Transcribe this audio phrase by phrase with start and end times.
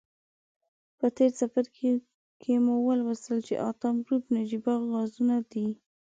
[0.97, 1.89] په تیر څپرکي
[2.41, 5.67] کې مو ولوستل چې اتم ګروپ نجیبه غازونه دي.